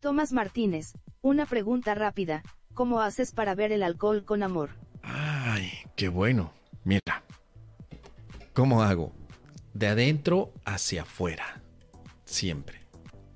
Tomás 0.00 0.32
Martínez, 0.32 0.92
una 1.22 1.44
pregunta 1.44 1.92
rápida, 1.96 2.44
¿cómo 2.72 3.00
haces 3.00 3.32
para 3.32 3.56
ver 3.56 3.72
el 3.72 3.82
alcohol 3.82 4.24
con 4.24 4.44
amor? 4.44 4.70
Ay, 5.02 5.72
qué 5.96 6.08
bueno. 6.08 6.52
Mira, 6.84 7.24
¿cómo 8.52 8.84
hago? 8.84 9.12
De 9.74 9.88
adentro 9.88 10.52
hacia 10.64 11.02
afuera, 11.02 11.62
siempre. 12.24 12.86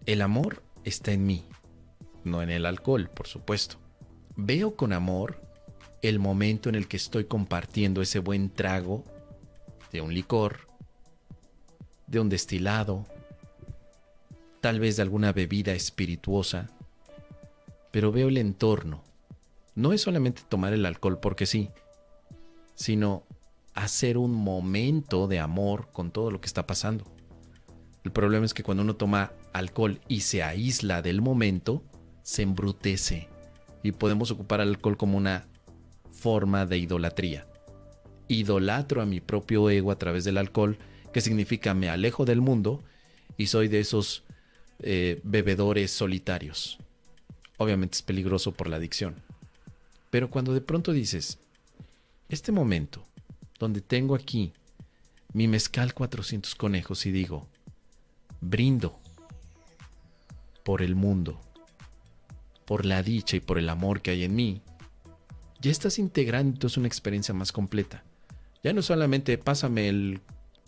El 0.06 0.22
amor 0.22 0.62
está 0.84 1.10
en 1.10 1.26
mí, 1.26 1.44
no 2.22 2.42
en 2.42 2.50
el 2.50 2.64
alcohol, 2.64 3.10
por 3.10 3.26
supuesto. 3.26 3.78
Veo 4.36 4.76
con 4.76 4.92
amor 4.92 5.42
el 6.00 6.20
momento 6.20 6.68
en 6.68 6.76
el 6.76 6.86
que 6.86 6.96
estoy 6.96 7.24
compartiendo 7.24 8.02
ese 8.02 8.20
buen 8.20 8.50
trago 8.50 9.02
de 9.90 10.00
un 10.00 10.14
licor, 10.14 10.60
de 12.06 12.20
un 12.20 12.28
destilado, 12.28 13.04
tal 14.62 14.78
vez 14.78 14.96
de 14.96 15.02
alguna 15.02 15.32
bebida 15.32 15.72
espirituosa, 15.72 16.70
pero 17.90 18.12
veo 18.12 18.28
el 18.28 18.38
entorno. 18.38 19.02
No 19.74 19.92
es 19.92 20.02
solamente 20.02 20.42
tomar 20.48 20.72
el 20.72 20.86
alcohol 20.86 21.18
porque 21.18 21.46
sí, 21.46 21.68
sino 22.76 23.24
hacer 23.74 24.16
un 24.16 24.32
momento 24.32 25.26
de 25.26 25.40
amor 25.40 25.88
con 25.92 26.12
todo 26.12 26.30
lo 26.30 26.40
que 26.40 26.46
está 26.46 26.64
pasando. 26.64 27.04
El 28.04 28.12
problema 28.12 28.46
es 28.46 28.54
que 28.54 28.62
cuando 28.62 28.84
uno 28.84 28.94
toma 28.94 29.32
alcohol 29.52 30.00
y 30.06 30.20
se 30.20 30.44
aísla 30.44 31.02
del 31.02 31.22
momento, 31.22 31.82
se 32.22 32.42
embrutece 32.42 33.28
y 33.82 33.90
podemos 33.90 34.30
ocupar 34.30 34.60
al 34.60 34.68
alcohol 34.68 34.96
como 34.96 35.18
una 35.18 35.48
forma 36.12 36.66
de 36.66 36.78
idolatría. 36.78 37.48
Idolatro 38.28 39.02
a 39.02 39.06
mi 39.06 39.20
propio 39.20 39.68
ego 39.70 39.90
a 39.90 39.98
través 39.98 40.22
del 40.22 40.38
alcohol, 40.38 40.78
que 41.12 41.20
significa 41.20 41.74
me 41.74 41.88
alejo 41.88 42.24
del 42.24 42.40
mundo 42.40 42.84
y 43.36 43.48
soy 43.48 43.66
de 43.66 43.80
esos 43.80 44.22
eh, 44.80 45.20
bebedores 45.22 45.90
solitarios. 45.90 46.78
Obviamente 47.56 47.96
es 47.96 48.02
peligroso 48.02 48.52
por 48.52 48.68
la 48.68 48.76
adicción. 48.76 49.16
Pero 50.10 50.30
cuando 50.30 50.52
de 50.52 50.60
pronto 50.60 50.92
dices, 50.92 51.38
este 52.28 52.52
momento, 52.52 53.04
donde 53.58 53.80
tengo 53.80 54.14
aquí 54.14 54.52
mi 55.32 55.48
mezcal 55.48 55.94
400 55.94 56.54
conejos 56.54 57.06
y 57.06 57.12
digo, 57.12 57.46
brindo 58.40 58.98
por 60.64 60.82
el 60.82 60.94
mundo, 60.94 61.40
por 62.64 62.84
la 62.84 63.02
dicha 63.02 63.36
y 63.36 63.40
por 63.40 63.58
el 63.58 63.68
amor 63.68 64.02
que 64.02 64.10
hay 64.10 64.24
en 64.24 64.34
mí, 64.34 64.60
ya 65.60 65.70
estás 65.70 65.98
integrando 65.98 66.52
entonces 66.54 66.76
una 66.76 66.88
experiencia 66.88 67.32
más 67.32 67.52
completa. 67.52 68.04
Ya 68.64 68.72
no 68.72 68.82
solamente 68.82 69.38
pásame 69.38 69.88
el 69.88 70.20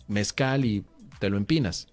mezcal 0.07 0.65
y 0.65 0.85
te 1.19 1.29
lo 1.29 1.37
empinas, 1.37 1.87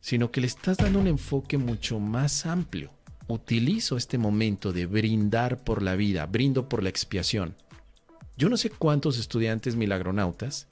sino 0.00 0.30
que 0.30 0.40
le 0.40 0.46
estás 0.46 0.78
dando 0.78 0.98
un 0.98 1.06
enfoque 1.06 1.58
mucho 1.58 1.98
más 1.98 2.46
amplio. 2.46 2.90
Utilizo 3.28 3.96
este 3.96 4.18
momento 4.18 4.72
de 4.72 4.86
brindar 4.86 5.62
por 5.62 5.82
la 5.82 5.94
vida, 5.96 6.26
brindo 6.26 6.68
por 6.68 6.82
la 6.82 6.88
expiación. 6.88 7.54
Yo 8.36 8.48
no 8.48 8.56
sé 8.56 8.70
cuántos 8.70 9.18
estudiantes 9.18 9.76
milagronautas 9.76 10.66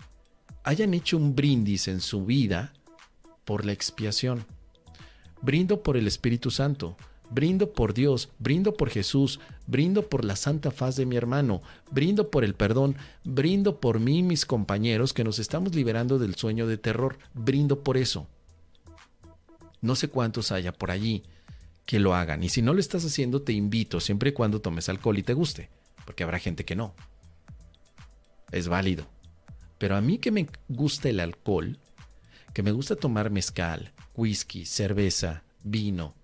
hayan 0.65 0.95
hecho 0.95 1.17
un 1.17 1.35
brindis 1.37 1.89
en 1.89 2.01
su 2.01 2.25
vida 2.25 2.73
por 3.45 3.65
la 3.65 3.73
expiación. 3.73 4.45
Brindo 5.41 5.83
por 5.83 5.97
el 5.97 6.07
Espíritu 6.07 6.51
Santo, 6.51 6.97
Brindo 7.31 7.73
por 7.73 7.93
Dios, 7.93 8.31
brindo 8.39 8.75
por 8.75 8.89
Jesús, 8.89 9.39
brindo 9.67 10.09
por 10.09 10.25
la 10.25 10.35
santa 10.35 10.71
faz 10.71 10.97
de 10.97 11.05
mi 11.05 11.17
hermano, 11.17 11.61
brindo 11.91 12.31
por 12.31 12.43
el 12.43 12.55
perdón, 12.55 12.97
brindo 13.23 13.81
por 13.81 14.01
mí 14.01 14.19
y 14.19 14.23
mis 14.23 14.47
compañeros 14.47 15.13
que 15.13 15.25
nos 15.25 15.39
estamos 15.39 15.75
liberando 15.75 16.19
del 16.19 16.37
sueño 16.37 16.67
de 16.67 16.79
terror, 16.79 17.19
brindo 17.35 17.81
por 17.81 17.99
eso. 17.99 18.27
No 19.81 19.95
sé 19.95 20.09
cuántos 20.09 20.53
haya 20.53 20.73
por 20.73 20.91
allí 20.91 21.25
que 21.87 22.01
lo 22.01 22.15
hagan, 22.15 22.43
y 22.43 22.51
si 22.51 22.61
no 22.61 22.75
lo 22.75 22.81
estás 22.81 23.05
haciendo, 23.05 23.43
te 23.43 23.53
invito 23.53 24.01
siempre 24.01 24.31
y 24.31 24.33
cuando 24.33 24.61
tomes 24.61 24.89
alcohol 24.89 25.19
y 25.19 25.23
te 25.23 25.33
guste, 25.33 25.71
porque 26.05 26.23
habrá 26.23 26.39
gente 26.39 26.65
que 26.65 26.77
no. 26.77 26.95
Es 28.53 28.69
válido. 28.69 29.07
Pero 29.79 29.97
a 29.97 30.01
mí 30.01 30.19
que 30.19 30.31
me 30.31 30.47
gusta 30.69 31.09
el 31.09 31.21
alcohol, 31.21 31.79
que 32.53 32.63
me 32.63 32.73
gusta 32.73 32.97
tomar 32.97 33.31
mezcal, 33.31 33.93
whisky, 34.15 34.67
cerveza, 34.67 35.45
vino, 35.63 36.15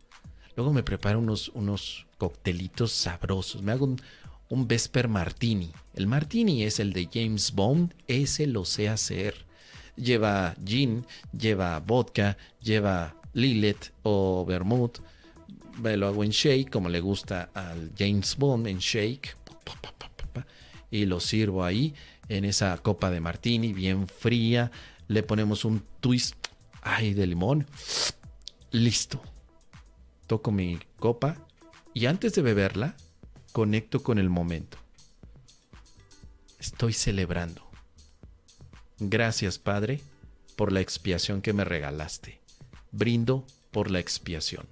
Luego 0.57 0.73
me 0.73 0.83
preparo 0.83 1.19
unos, 1.19 1.51
unos 1.55 2.07
coctelitos 2.19 2.93
sabrosos. 2.93 3.63
Me 3.63 3.73
hago 3.73 3.87
un, 3.87 4.01
un 4.49 4.69
Vesper 4.69 5.09
Martini. 5.09 5.73
El 5.95 6.07
Martini 6.07 6.63
es 6.63 6.79
el 6.79 6.93
de 6.93 7.09
James 7.13 7.53
Bond. 7.53 7.93
Ese 8.07 8.47
lo 8.47 8.65
sé 8.65 8.89
hacer. 8.89 9.35
Lleva 9.97 10.55
gin, 10.65 11.07
lleva 11.37 11.79
vodka, 11.81 12.37
lleva 12.61 13.17
Lillet 13.35 13.93
o 14.03 14.45
vermouth. 14.47 14.99
Me 15.83 15.97
lo 15.97 16.07
hago 16.07 16.25
en 16.25 16.31
shake, 16.31 16.71
como 16.71 16.89
le 16.89 17.01
gusta 17.01 17.51
al 17.55 17.93
James 17.99 18.37
Bond, 18.37 18.67
en 18.67 18.79
shake. 18.79 19.37
Y 20.91 21.07
lo 21.07 21.19
sirvo 21.19 21.65
ahí 21.65 21.93
en 22.29 22.45
esa 22.45 22.77
copa 22.79 23.11
de 23.11 23.21
martini 23.21 23.73
bien 23.73 24.07
fría. 24.07 24.71
Le 25.09 25.23
ponemos 25.23 25.65
un 25.65 25.83
twist 26.01 26.37
ay, 26.83 27.15
de 27.15 27.27
limón. 27.27 27.67
Listo 28.71 29.21
toco 30.27 30.51
mi 30.51 30.79
copa 30.99 31.37
y 31.93 32.07
antes 32.07 32.35
de 32.35 32.43
beberla, 32.43 32.97
conecto 33.53 34.03
con 34.03 34.19
el 34.19 34.31
momento. 34.31 34.79
Estoy 36.59 36.93
celebrando. 36.93 37.71
Gracias, 38.99 39.59
Padre, 39.59 40.01
por 40.57 40.73
la 40.73 40.81
expiación 40.81 41.43
que 41.43 41.53
me 41.53 41.65
regalaste. 41.65 42.41
Brindo 42.95 43.47
por 43.71 43.91
la 43.91 43.99
expiación. 43.99 44.67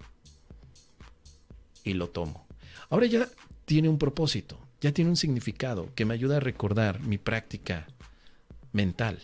Y 1.85 1.95
lo 1.95 2.09
tomo. 2.09 2.47
Ahora 2.89 3.07
ya 3.07 3.29
tiene 3.65 3.89
un 3.89 3.99
propósito, 3.99 4.59
ya 4.81 4.93
tiene 4.93 5.11
un 5.11 5.17
significado 5.17 5.93
que 5.95 6.05
me 6.05 6.15
ayuda 6.15 6.37
a 6.37 6.41
recordar 6.41 7.01
mi 7.01 7.19
práctica 7.19 7.89
mental. 8.73 9.19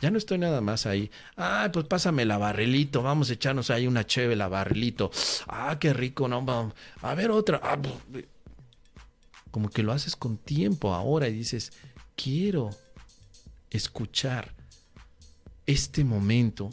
Ya 0.00 0.10
no 0.10 0.18
estoy 0.18 0.38
nada 0.38 0.60
más 0.60 0.86
ahí. 0.86 1.10
Ah, 1.36 1.70
pues 1.72 1.86
pásame 1.86 2.24
la 2.24 2.38
barrilito. 2.38 3.02
Vamos 3.02 3.30
a 3.30 3.32
echarnos 3.32 3.70
ahí 3.70 3.86
una 3.86 4.06
cheve 4.06 4.36
la 4.36 4.48
barrilito. 4.48 5.10
Ah, 5.48 5.76
qué 5.80 5.92
rico, 5.92 6.28
no. 6.28 6.72
A 7.02 7.14
ver 7.14 7.30
otra. 7.30 7.60
Ah, 7.62 7.78
como 9.50 9.70
que 9.70 9.82
lo 9.82 9.92
haces 9.92 10.14
con 10.14 10.38
tiempo 10.38 10.94
ahora 10.94 11.28
y 11.28 11.32
dices, 11.32 11.72
quiero 12.14 12.70
escuchar 13.70 14.54
este 15.66 16.04
momento 16.04 16.70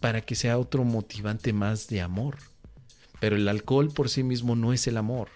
para 0.00 0.20
que 0.20 0.34
sea 0.34 0.58
otro 0.58 0.84
motivante 0.84 1.52
más 1.52 1.88
de 1.88 2.00
amor. 2.00 2.38
Pero 3.20 3.36
el 3.36 3.48
alcohol 3.48 3.90
por 3.92 4.08
sí 4.08 4.22
mismo 4.22 4.56
no 4.56 4.72
es 4.72 4.86
el 4.86 4.96
amor. 4.96 5.28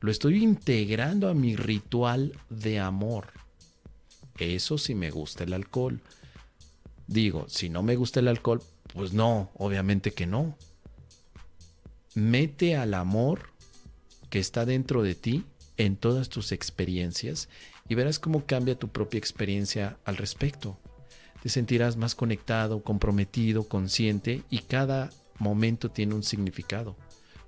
Lo 0.00 0.10
estoy 0.10 0.42
integrando 0.42 1.28
a 1.28 1.34
mi 1.34 1.56
ritual 1.56 2.38
de 2.50 2.78
amor. 2.78 3.32
Eso 4.38 4.78
sí 4.78 4.94
me 4.94 5.10
gusta 5.10 5.44
el 5.44 5.52
alcohol. 5.52 6.00
Digo, 7.06 7.46
si 7.48 7.68
no 7.68 7.82
me 7.82 7.96
gusta 7.96 8.20
el 8.20 8.28
alcohol, 8.28 8.62
pues 8.92 9.12
no, 9.12 9.50
obviamente 9.54 10.12
que 10.12 10.26
no. 10.26 10.56
Mete 12.14 12.76
al 12.76 12.94
amor 12.94 13.50
que 14.30 14.38
está 14.38 14.64
dentro 14.64 15.02
de 15.02 15.14
ti 15.14 15.44
en 15.76 15.96
todas 15.96 16.28
tus 16.28 16.52
experiencias 16.52 17.48
y 17.88 17.94
verás 17.94 18.18
cómo 18.18 18.44
cambia 18.46 18.78
tu 18.78 18.88
propia 18.88 19.18
experiencia 19.18 19.96
al 20.04 20.16
respecto. 20.16 20.78
Te 21.42 21.48
sentirás 21.48 21.96
más 21.96 22.14
conectado, 22.14 22.82
comprometido, 22.82 23.68
consciente 23.68 24.42
y 24.50 24.60
cada 24.60 25.10
momento 25.38 25.88
tiene 25.88 26.14
un 26.14 26.22
significado. 26.22 26.96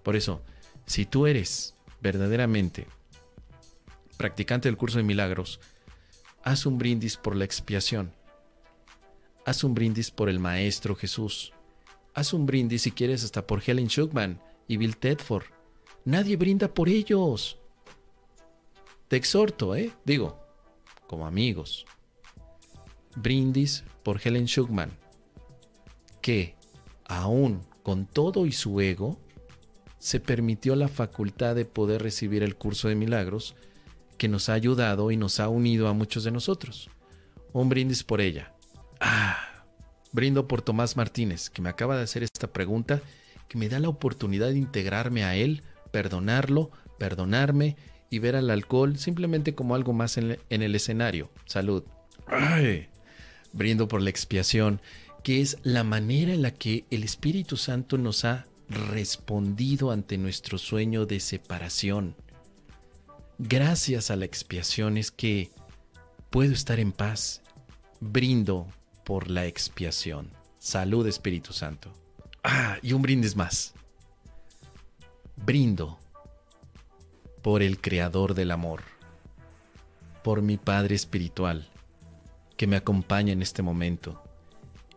Por 0.02 0.16
eso, 0.16 0.42
si 0.86 1.06
tú 1.06 1.26
eres 1.26 1.74
verdaderamente 2.00 2.86
practicante 4.16 4.68
del 4.68 4.76
curso 4.76 4.98
de 4.98 5.04
milagros, 5.04 5.60
haz 6.44 6.66
un 6.66 6.78
brindis 6.78 7.16
por 7.16 7.34
la 7.36 7.44
expiación 7.44 8.12
Haz 9.50 9.64
un 9.64 9.74
brindis 9.74 10.10
por 10.10 10.28
el 10.28 10.38
Maestro 10.38 10.94
Jesús. 10.94 11.52
Haz 12.14 12.32
un 12.32 12.46
brindis 12.46 12.82
si 12.82 12.92
quieres 12.92 13.24
hasta 13.24 13.46
por 13.46 13.62
Helen 13.66 13.88
Schuckman 13.88 14.40
y 14.68 14.76
Bill 14.76 14.96
Tedford. 14.96 15.46
Nadie 16.04 16.36
brinda 16.36 16.72
por 16.72 16.88
ellos. 16.88 17.58
Te 19.08 19.16
exhorto, 19.16 19.74
¿eh? 19.74 19.92
Digo, 20.04 20.38
como 21.06 21.26
amigos. 21.26 21.86
Brindis 23.16 23.84
por 24.02 24.20
Helen 24.22 24.46
Schuckman, 24.46 24.90
que, 26.20 26.54
aún 27.04 27.62
con 27.82 28.06
todo 28.06 28.46
y 28.46 28.52
su 28.52 28.80
ego, 28.80 29.18
se 29.98 30.20
permitió 30.20 30.76
la 30.76 30.88
facultad 30.88 31.54
de 31.54 31.64
poder 31.64 32.02
recibir 32.02 32.42
el 32.42 32.56
curso 32.56 32.88
de 32.88 32.94
milagros 32.94 33.54
que 34.16 34.28
nos 34.28 34.48
ha 34.48 34.54
ayudado 34.54 35.10
y 35.10 35.16
nos 35.16 35.40
ha 35.40 35.48
unido 35.48 35.88
a 35.88 35.92
muchos 35.92 36.24
de 36.24 36.30
nosotros. 36.30 36.90
Un 37.52 37.68
brindis 37.68 38.04
por 38.04 38.20
ella. 38.20 38.54
Ah, 39.00 39.64
brindo 40.12 40.46
por 40.46 40.62
Tomás 40.62 40.96
Martínez, 40.96 41.50
que 41.50 41.62
me 41.62 41.68
acaba 41.68 41.96
de 41.96 42.02
hacer 42.02 42.22
esta 42.22 42.52
pregunta, 42.52 43.00
que 43.48 43.58
me 43.58 43.68
da 43.68 43.78
la 43.78 43.88
oportunidad 43.88 44.48
de 44.48 44.58
integrarme 44.58 45.24
a 45.24 45.36
él, 45.36 45.62
perdonarlo, 45.90 46.70
perdonarme 46.98 47.76
y 48.10 48.18
ver 48.18 48.36
al 48.36 48.50
alcohol 48.50 48.98
simplemente 48.98 49.54
como 49.54 49.74
algo 49.74 49.92
más 49.92 50.18
en, 50.18 50.38
el 50.48 50.74
escenario. 50.74 51.30
Salud. 51.46 51.84
Ay, 52.26 52.88
brindo 53.52 53.88
por 53.88 54.02
la 54.02 54.10
expiación, 54.10 54.80
que 55.22 55.40
es 55.40 55.58
la 55.62 55.84
manera 55.84 56.32
en 56.32 56.42
la 56.42 56.52
que 56.52 56.84
el 56.90 57.02
Espíritu 57.04 57.56
Santo 57.56 57.98
nos 57.98 58.24
ha 58.24 58.46
respondido 58.68 59.90
ante 59.90 60.16
nuestro 60.16 60.58
sueño 60.58 61.06
de 61.06 61.20
separación. 61.20 62.14
Gracias 63.38 64.10
a 64.10 64.16
la 64.16 64.26
expiación 64.26 64.96
es 64.96 65.10
que 65.10 65.50
puedo 66.30 66.52
estar 66.52 66.78
en 66.78 66.92
paz. 66.92 67.42
Brindo 68.00 68.66
por 69.04 69.28
la 69.28 69.46
expiación. 69.46 70.30
Salud 70.58 71.06
Espíritu 71.06 71.52
Santo. 71.52 71.92
Ah, 72.42 72.78
y 72.82 72.92
un 72.92 73.02
brindis 73.02 73.36
más. 73.36 73.74
Brindo 75.36 75.98
por 77.42 77.62
el 77.62 77.80
Creador 77.80 78.34
del 78.34 78.50
Amor, 78.50 78.82
por 80.22 80.42
mi 80.42 80.58
Padre 80.58 80.94
Espiritual, 80.94 81.69
que 82.60 82.66
me 82.66 82.76
acompaña 82.76 83.32
en 83.32 83.40
este 83.40 83.62
momento, 83.62 84.22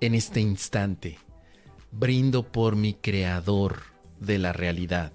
en 0.01 0.15
este 0.15 0.41
instante. 0.41 1.17
Brindo 1.93 2.43
por 2.43 2.75
mi 2.75 2.93
Creador 2.93 3.83
de 4.19 4.37
la 4.37 4.51
realidad, 4.51 5.13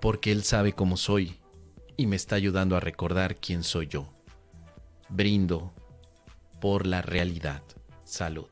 porque 0.00 0.32
Él 0.32 0.42
sabe 0.42 0.72
cómo 0.72 0.96
soy 0.96 1.38
y 1.98 2.06
me 2.06 2.16
está 2.16 2.36
ayudando 2.36 2.78
a 2.78 2.80
recordar 2.80 3.36
quién 3.36 3.62
soy 3.62 3.88
yo. 3.88 4.10
Brindo 5.10 5.74
por 6.62 6.86
la 6.86 7.02
realidad. 7.02 7.62
Salud. 8.04 8.48